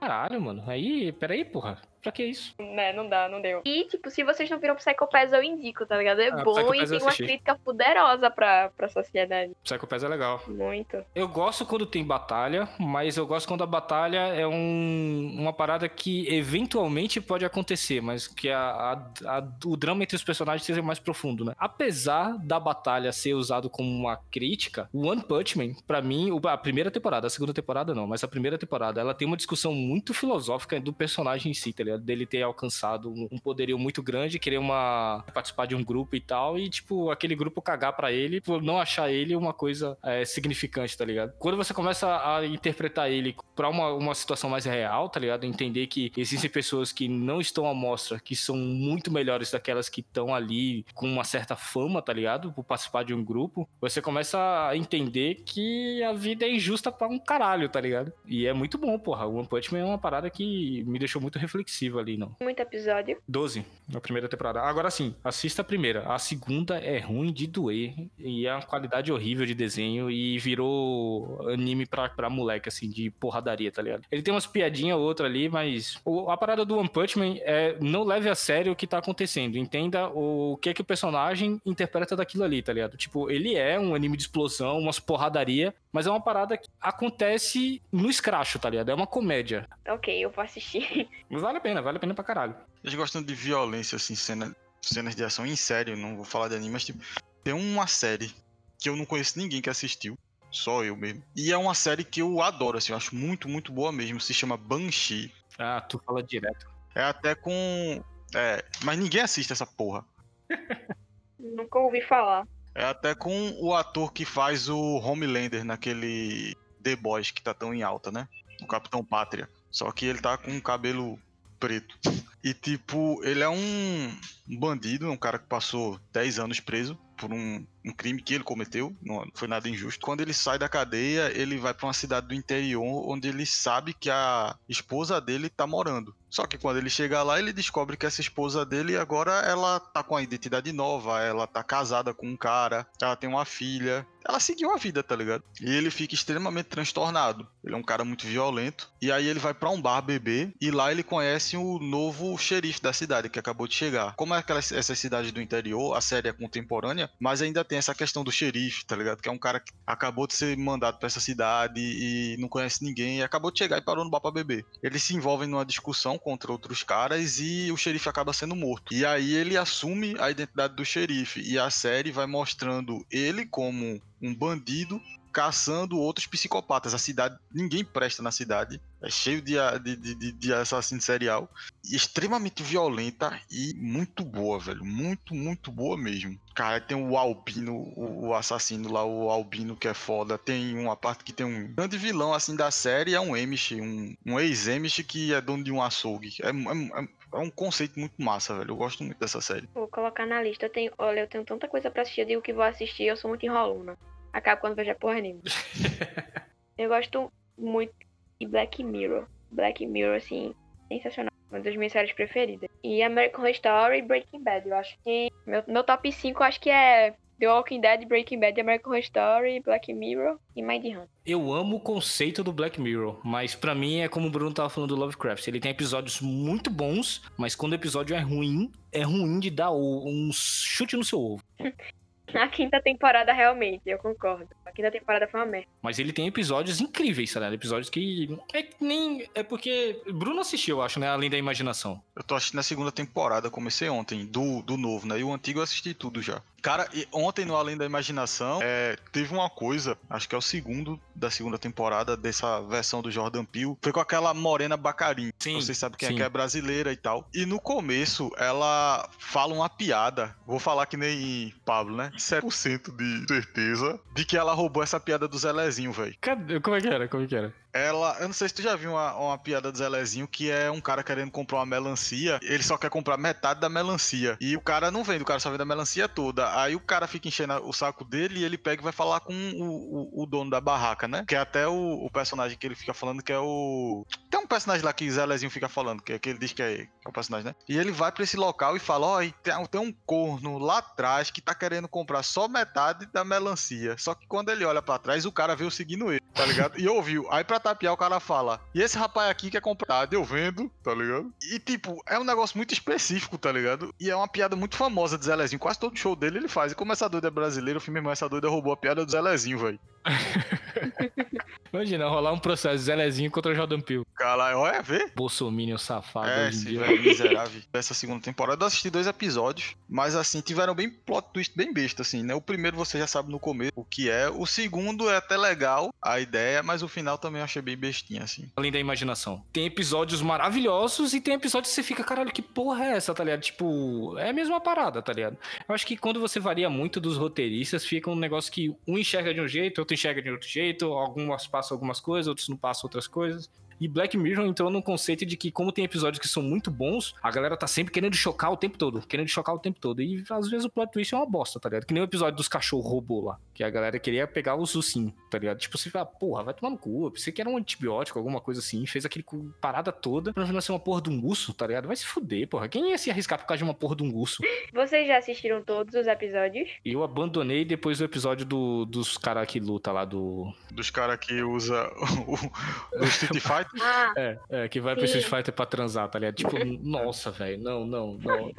[0.00, 0.62] Caralho, mano.
[0.66, 1.80] Aí, peraí, porra.
[2.02, 2.54] Pra que isso?
[2.58, 3.60] né, não dá, não deu.
[3.64, 6.20] E, tipo, se vocês não viram Psycho Pass, eu indico, tá ligado?
[6.20, 9.52] É Ah, bom Psycho e tem uma crítica poderosa pra, pra sociedade.
[9.64, 10.42] Psycho Pass é legal.
[10.46, 11.04] Muito.
[11.14, 15.88] Eu gosto quando tem batalha, mas eu gosto quando a batalha é um, uma parada
[15.88, 20.82] que eventualmente pode acontecer, mas que a, a- a- o drama entre os personagens seja
[20.82, 21.54] mais profundo, né?
[21.58, 26.40] Apesar da batalha ser usado como uma crítica, o One Punch Man, pra mim, o-
[26.48, 29.72] a primeira temporada, a segunda temporada não, mas a primeira temporada, ela tem uma discussão
[29.72, 32.04] muito filosófica do personagem em si, tá ligado?
[32.04, 36.58] Dele ter alcançado um, poderio muito grande, querer uma participar de um grupo e tal,
[36.58, 40.96] e tipo, aquele grupo cagar pra ele por não achar ele uma coisa é, significante,
[40.96, 41.32] tá ligado?
[41.38, 45.44] Quando você começa a interpretar ele pra uma, uma situação mais real, tá ligado?
[45.44, 50.00] Entender que existem pessoas que não estão à mostra, que são muito melhores daquelas que
[50.00, 52.52] estão ali com uma certa fama, tá ligado?
[52.52, 57.08] Por participar de um grupo, você começa a entender que a vida é injusta pra
[57.08, 58.12] um caralho, tá ligado?
[58.26, 59.26] E é muito bom, porra.
[59.26, 62.34] One Punch Man é uma parada que me deixou muito reflexivo ali, não.
[62.40, 63.18] Muito episódio.
[63.28, 64.60] 12 na primeira temporada.
[64.60, 66.02] Agora sim, assista a primeira.
[66.12, 67.94] A segunda é ruim de doer.
[68.18, 70.10] E é uma qualidade horrível de desenho.
[70.10, 74.02] E virou anime pra, pra moleque, assim, de porradaria, tá ligado?
[74.10, 77.76] Ele tem umas piadinhas ou outra ali, mas a parada do One Punch Man é
[77.80, 79.56] não leve a sério o que tá acontecendo.
[79.56, 82.96] Entenda o que é que o personagem interpreta daquilo ali, tá ligado?
[82.96, 87.82] Tipo, ele é um anime de explosão, umas porradaria, mas é uma parada que acontece
[87.90, 88.90] no escracho, tá ligado?
[88.90, 89.66] É uma comédia.
[89.88, 91.08] Ok, eu vou assistir.
[91.30, 92.54] Mas vale a pena, vale a pena pra caralho.
[92.82, 96.56] Eles gostam de violência, assim, cena, cenas de ação em sério, não vou falar de
[96.56, 97.02] anime, mas tipo,
[97.42, 98.34] tem uma série
[98.78, 100.16] que eu não conheço ninguém que assistiu,
[100.50, 101.22] só eu mesmo.
[101.36, 104.32] E é uma série que eu adoro, assim, eu acho muito, muito boa mesmo, se
[104.32, 105.32] chama Banshee.
[105.58, 106.66] Ah, tu fala direto.
[106.94, 108.02] É até com.
[108.34, 110.04] É, mas ninguém assiste essa porra.
[111.38, 112.46] Nunca ouvi falar.
[112.74, 117.74] É até com o ator que faz o Homelander naquele The Boys que tá tão
[117.74, 118.28] em alta, né?
[118.62, 119.48] O Capitão Pátria.
[119.70, 121.18] Só que ele tá com um cabelo
[121.58, 121.98] preto.
[122.42, 124.16] E tipo, ele é um
[124.46, 128.96] bandido, um cara que passou 10 anos preso por um, um crime que ele cometeu,
[129.02, 130.04] não foi nada injusto.
[130.04, 133.92] Quando ele sai da cadeia, ele vai pra uma cidade do interior onde ele sabe
[133.92, 136.14] que a esposa dele tá morando.
[136.30, 140.02] Só que quando ele chega lá, ele descobre que essa esposa dele agora ela tá
[140.02, 144.06] com a identidade nova, ela tá casada com um cara, ela tem uma filha.
[144.26, 145.42] Ela seguiu a vida, tá ligado?
[145.58, 147.48] E ele fica extremamente transtornado.
[147.64, 148.90] Ele é um cara muito violento.
[149.00, 152.82] E aí ele vai pra um bar beber e lá ele conhece o novo xerife
[152.82, 154.14] da cidade que acabou de chegar.
[154.16, 157.94] Como é aquelas essas cidades do interior, a série é contemporânea, mas ainda tem essa
[157.94, 159.20] questão do xerife, tá ligado?
[159.20, 162.84] Que é um cara que acabou de ser mandado pra essa cidade e não conhece
[162.84, 164.64] ninguém e acabou de chegar e parou no bar pra beber.
[164.82, 168.92] Eles se envolvem numa discussão contra outros caras e o xerife acaba sendo morto.
[168.92, 174.00] E aí ele assume a identidade do xerife e a série vai mostrando ele como
[174.20, 175.00] um bandido
[175.32, 176.94] caçando outros psicopatas.
[176.94, 178.80] A cidade, ninguém presta na cidade.
[179.00, 181.48] É cheio de, de, de, de assassino serial.
[181.84, 184.84] E extremamente violenta e muito boa, velho.
[184.84, 186.38] Muito, muito boa mesmo.
[186.54, 190.36] Cara, tem o Albino, o, o assassino lá, o Albino que é foda.
[190.36, 193.14] Tem uma parte que tem um grande vilão, assim, da série.
[193.14, 196.34] É um Emish, um, um ex-Emish que é dono de um açougue.
[196.42, 198.70] É, é, é é um conceito muito massa, velho.
[198.70, 199.68] Eu gosto muito dessa série.
[199.74, 200.66] Vou colocar na lista.
[200.66, 202.22] Eu tenho, olha, eu tenho tanta coisa pra assistir.
[202.22, 203.98] Eu digo que vou assistir, eu sou muito enrolona.
[204.32, 205.42] Acabo quando vejo a porra nenhuma.
[206.76, 207.92] eu gosto muito
[208.40, 209.26] de Black Mirror.
[209.50, 210.54] Black Mirror, assim,
[210.88, 211.32] sensacional.
[211.50, 212.68] Uma das minhas séries preferidas.
[212.82, 214.68] E American Horror Story e Breaking Bad.
[214.68, 215.30] Eu acho que.
[215.46, 219.02] Meu, meu top 5 eu acho que é The Walking Dead, Breaking Bad, American Horror
[219.02, 221.08] Story, Black Mirror e Mind Hunter.
[221.24, 224.68] Eu amo o conceito do Black Mirror, mas pra mim é como o Bruno tava
[224.68, 225.46] falando do Lovecraft.
[225.46, 229.70] Ele tem episódios muito bons, mas quando o episódio é ruim, é ruim de dar
[229.70, 231.42] um chute no seu ovo.
[232.34, 234.48] A quinta temporada, realmente, eu concordo.
[234.64, 235.68] A quinta temporada foi uma merda.
[235.82, 237.54] Mas ele tem episódios incríveis, tá ligado?
[237.54, 238.38] Episódios que.
[238.52, 239.28] É que nem.
[239.34, 240.00] É porque.
[240.12, 241.08] Bruno assistiu, eu acho, né?
[241.08, 242.02] Além da imaginação.
[242.14, 245.18] Eu tô assistindo a segunda temporada, comecei ontem, do, do novo, né?
[245.18, 246.42] E o antigo eu assisti tudo já.
[246.62, 251.00] Cara, ontem no Além da Imaginação, é, teve uma coisa, acho que é o segundo
[251.14, 255.32] da segunda temporada dessa versão do Jordan Peele, foi com aquela Morena Bacarin.
[255.38, 256.16] Sim, Vocês sabem quem é sim.
[256.16, 257.28] que é brasileira e tal.
[257.34, 262.10] E no começo, ela fala uma piada, vou falar que nem Pablo, né?
[262.16, 266.16] 7% de certeza de que ela roubou essa piada do Zelezinho, velho.
[266.20, 266.60] Cadê?
[266.60, 267.08] Como é que era?
[267.08, 267.54] Como é que era?
[267.78, 270.70] Ela, eu não sei se tu já viu uma, uma piada do Zelezinho que é
[270.70, 274.36] um cara querendo comprar uma melancia, ele só quer comprar metade da melancia.
[274.40, 276.60] E o cara não vende, o cara só vende a melancia toda.
[276.60, 279.32] Aí o cara fica enchendo o saco dele e ele pega e vai falar com
[279.32, 281.24] o, o, o dono da barraca, né?
[281.26, 284.04] Que é até o, o personagem que ele fica falando que é o.
[284.30, 286.62] Tem um personagem lá que o Zelezinho fica falando, que, é que ele diz que
[286.62, 287.54] é, que é o personagem, né?
[287.68, 290.78] E ele vai pra esse local e fala: Ó, e tem, tem um corno lá
[290.78, 293.96] atrás que tá querendo comprar só metade da melancia.
[293.98, 296.78] Só que quando ele olha pra trás, o cara veio seguindo ele, tá ligado?
[296.78, 297.26] E ouviu.
[297.30, 300.10] Aí pra tapiar, o cara fala: E esse rapaz aqui quer comprar?
[300.12, 301.32] Eu vendo, tá ligado?
[301.52, 303.94] E tipo, é um negócio muito específico, tá ligado?
[304.00, 305.58] E é uma piada muito famosa do Zelezinho.
[305.58, 306.72] Quase todo show dele ele faz.
[306.72, 309.58] E como essa doida é brasileira, o filme Essa Doida roubou a piada do Zelezinho,
[309.58, 309.78] velho.
[311.72, 314.02] Imagina, rolar um processo Zelezinho contra o Jordan Peele.
[314.14, 315.10] Caralho, olha, vê.
[315.14, 316.80] Bolsominion safado É, esse dia.
[316.80, 317.60] velho miserável.
[317.70, 322.00] Dessa segunda temporada, eu assisti dois episódios, mas assim, tiveram bem plot twist bem besta,
[322.02, 322.34] assim, né?
[322.34, 325.92] O primeiro você já sabe no começo o que é, o segundo é até legal,
[326.00, 328.50] a ideia, mas o final também eu achei bem bestinha, assim.
[328.56, 329.44] Além da imaginação.
[329.52, 333.22] Tem episódios maravilhosos e tem episódios que você fica, caralho, que porra é essa, tá
[333.22, 333.42] ligado?
[333.42, 335.36] Tipo, é a mesma parada, tá ligado?
[335.68, 339.34] Eu acho que quando você varia muito dos roteiristas, fica um negócio que um enxerga
[339.34, 342.86] de um jeito, outro enxerga de outro jeito, algumas passam algumas coisas, outros não passam
[342.86, 343.50] outras coisas.
[343.80, 347.14] E Black Mirror entrou num conceito de que, como tem episódios que são muito bons,
[347.22, 350.02] a galera tá sempre querendo chocar o tempo todo, querendo chocar o tempo todo.
[350.02, 351.86] E às vezes o plot twist é uma bosta, tá ligado?
[351.86, 355.12] Que nem o episódio dos cachorros robô lá, que a galera queria pegar o Sussim,
[355.30, 355.58] tá ligado?
[355.58, 358.40] Tipo, você fala, porra, vai tomar no cu, eu pensei que era um antibiótico, alguma
[358.40, 361.24] coisa assim, fez aquele cu- parada toda pra no final ser uma porra de um
[361.24, 361.86] urso, tá ligado?
[361.86, 362.68] Vai se fuder, porra.
[362.68, 364.42] Quem ia se arriscar por causa de uma porra de um urso?
[364.72, 366.68] Vocês já assistiram todos os episódios?
[366.84, 370.52] Eu abandonei depois do episódio do, dos caras que luta lá do.
[370.70, 371.90] Dos caras que usa
[372.26, 373.67] o, o Street Fighter.
[373.80, 375.18] Ah, É, é, que vai pro Sim.
[375.18, 376.34] Street Fighter pra transar, tá ligado?
[376.36, 378.52] Tipo, nossa, velho, não, não, não.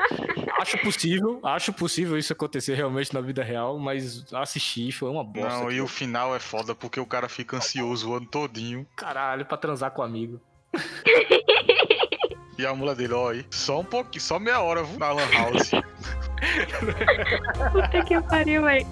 [0.59, 5.49] Acho possível, acho possível isso acontecer realmente na vida real, mas assistir foi uma bosta.
[5.49, 8.85] Não, e o final é foda porque o cara fica ansioso o ano todinho.
[8.95, 10.39] Caralho, pra transar com amigo.
[12.59, 15.31] E a mula dele, ó, aí, só um pouquinho, só meia hora viu, na Lan
[15.31, 15.71] House.
[17.71, 18.85] puta que pariu, velho.